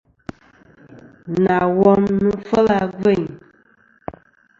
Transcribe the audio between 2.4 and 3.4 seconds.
fêl a gvêyn.